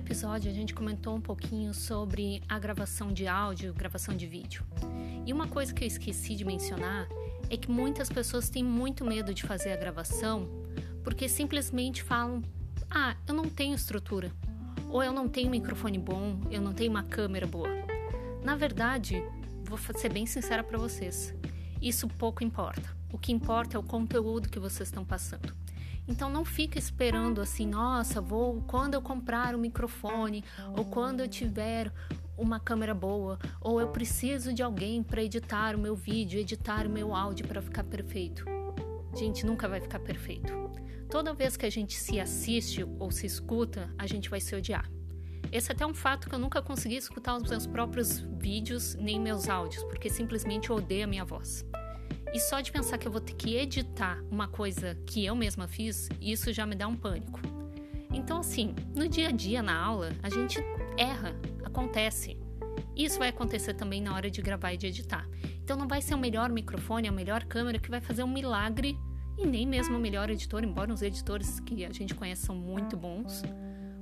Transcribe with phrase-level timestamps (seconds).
[0.00, 4.64] episódio a gente comentou um pouquinho sobre a gravação de áudio, gravação de vídeo.
[5.26, 7.06] E uma coisa que eu esqueci de mencionar
[7.50, 10.48] é que muitas pessoas têm muito medo de fazer a gravação
[11.04, 12.42] porque simplesmente falam:
[12.90, 14.32] "Ah, eu não tenho estrutura",
[14.88, 17.68] ou "Eu não tenho microfone bom, eu não tenho uma câmera boa".
[18.42, 19.22] Na verdade,
[19.64, 21.34] vou ser bem sincera para vocês,
[21.80, 22.96] isso pouco importa.
[23.12, 25.54] O que importa é o conteúdo que vocês estão passando.
[26.10, 30.44] Então não fica esperando assim, nossa, vou quando eu comprar um microfone
[30.76, 31.92] ou quando eu tiver
[32.36, 36.90] uma câmera boa ou eu preciso de alguém para editar o meu vídeo, editar o
[36.90, 38.44] meu áudio para ficar perfeito.
[39.16, 40.52] Gente, nunca vai ficar perfeito.
[41.08, 44.90] Toda vez que a gente se assiste ou se escuta, a gente vai se odiar.
[45.52, 49.20] Esse é até um fato que eu nunca consegui escutar os meus próprios vídeos nem
[49.20, 51.64] meus áudios, porque simplesmente eu odeio a minha voz.
[52.32, 55.66] E só de pensar que eu vou ter que editar uma coisa que eu mesma
[55.66, 57.40] fiz, isso já me dá um pânico.
[58.12, 60.58] Então, assim, no dia a dia, na aula, a gente
[60.96, 62.38] erra, acontece.
[62.94, 65.28] Isso vai acontecer também na hora de gravar e de editar.
[65.62, 68.96] Então, não vai ser o melhor microfone, a melhor câmera que vai fazer um milagre,
[69.36, 72.96] e nem mesmo o melhor editor, embora os editores que a gente conhece são muito
[72.96, 73.42] bons,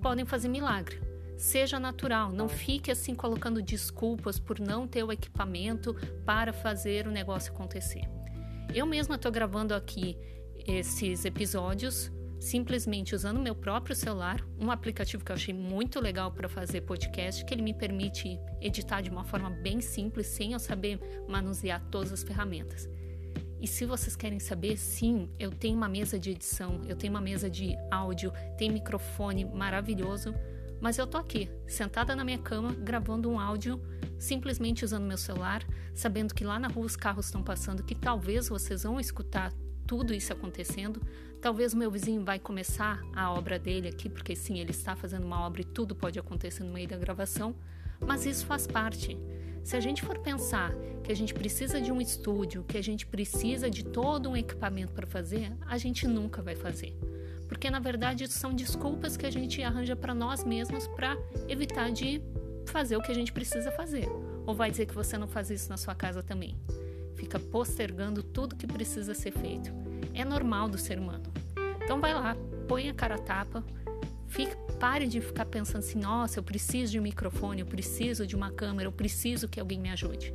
[0.00, 1.00] podem fazer milagre.
[1.36, 7.10] Seja natural, não fique assim colocando desculpas por não ter o equipamento para fazer o
[7.10, 8.08] negócio acontecer.
[8.74, 10.16] Eu mesma estou gravando aqui
[10.66, 12.10] esses episódios
[12.42, 17.44] simplesmente usando meu próprio celular, um aplicativo que eu achei muito legal para fazer podcast,
[17.44, 22.12] que ele me permite editar de uma forma bem simples, sem eu saber manusear todas
[22.12, 22.88] as ferramentas.
[23.60, 27.20] E se vocês querem saber, sim, eu tenho uma mesa de edição, eu tenho uma
[27.20, 30.34] mesa de áudio, tem microfone maravilhoso
[30.82, 33.80] mas eu tô aqui, sentada na minha cama, gravando um áudio,
[34.18, 38.48] simplesmente usando meu celular, sabendo que lá na rua os carros estão passando, que talvez
[38.48, 39.52] vocês vão escutar
[39.86, 41.00] tudo isso acontecendo.
[41.40, 45.24] Talvez o meu vizinho vai começar a obra dele aqui, porque sim, ele está fazendo
[45.24, 47.54] uma obra e tudo pode acontecer no meio da gravação,
[48.04, 49.16] mas isso faz parte.
[49.62, 50.74] Se a gente for pensar
[51.04, 54.92] que a gente precisa de um estúdio, que a gente precisa de todo um equipamento
[54.92, 57.11] para fazer, a gente nunca vai fazer
[57.52, 62.22] porque na verdade são desculpas que a gente arranja para nós mesmos para evitar de
[62.64, 64.08] fazer o que a gente precisa fazer.
[64.46, 66.56] Ou vai dizer que você não faz isso na sua casa também?
[67.14, 69.70] Fica postergando tudo que precisa ser feito.
[70.14, 71.24] É normal do ser humano.
[71.84, 72.34] Então vai lá,
[72.66, 73.62] põe a cara a tapa,
[74.28, 78.34] fique, pare de ficar pensando assim: nossa, eu preciso de um microfone, eu preciso de
[78.34, 80.32] uma câmera, eu preciso que alguém me ajude.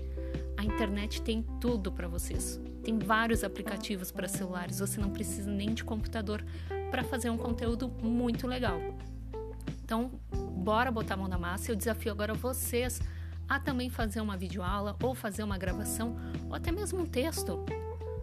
[0.56, 2.60] A internet tem tudo para vocês.
[2.84, 6.46] Tem vários aplicativos para celulares, você não precisa nem de computador
[6.90, 8.80] para fazer um conteúdo muito legal.
[9.84, 11.72] Então, bora botar a mão na massa.
[11.72, 13.00] Eu desafio agora vocês
[13.48, 16.18] a também fazer uma videoaula ou fazer uma gravação
[16.48, 17.64] ou até mesmo um texto.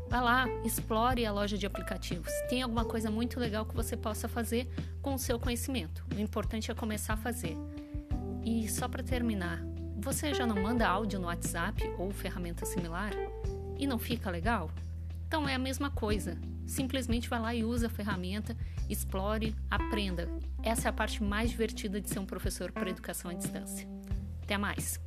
[0.09, 2.31] Vá lá, explore a loja de aplicativos.
[2.49, 4.69] Tem alguma coisa muito legal que você possa fazer
[5.01, 6.05] com o seu conhecimento.
[6.15, 7.57] O importante é começar a fazer.
[8.45, 9.61] E só para terminar,
[9.97, 13.13] você já não manda áudio no WhatsApp ou ferramenta similar
[13.79, 14.71] e não fica legal?
[15.27, 16.39] Então é a mesma coisa.
[16.67, 18.57] Simplesmente vá lá e use a ferramenta,
[18.89, 20.29] explore, aprenda.
[20.63, 23.89] Essa é a parte mais divertida de ser um professor para educação à distância.
[24.43, 25.01] Até mais!